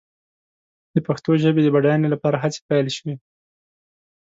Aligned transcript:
د 0.93 0.95
پښتو 1.07 1.31
ژبې 1.43 1.61
د 1.63 1.67
بډاینې 1.75 2.07
لپاره 2.13 2.41
هڅې 2.43 2.59
پيل 2.67 2.87
شوې. 2.97 3.15